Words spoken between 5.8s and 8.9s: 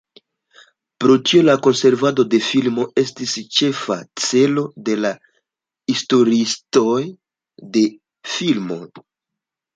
historiistoj de filmoj.